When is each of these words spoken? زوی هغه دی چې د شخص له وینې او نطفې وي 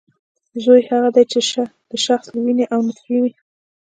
زوی 0.63 0.81
هغه 0.89 1.09
دی 1.15 1.23
چې 1.31 1.41
د 1.89 1.93
شخص 2.05 2.25
له 2.33 2.39
وینې 2.45 2.65
او 2.73 2.79
نطفې 2.87 3.17
وي 3.21 3.31